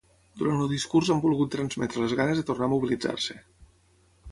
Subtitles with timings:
[0.41, 3.39] Durant el discurs han volgut transmetre les ganes de tornar a mobilitzar-se.